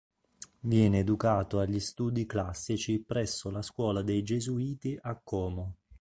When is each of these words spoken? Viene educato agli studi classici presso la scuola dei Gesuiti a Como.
Viene 0.61 0.97
educato 0.97 1.59
agli 1.59 1.79
studi 1.79 2.25
classici 2.25 3.03
presso 3.05 3.51
la 3.51 3.61
scuola 3.61 4.01
dei 4.01 4.23
Gesuiti 4.23 4.97
a 4.99 5.21
Como. 5.23 5.75